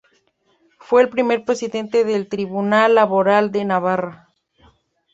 [0.79, 4.29] Fue el primer presidente del Tribunal Laboral de Navarra.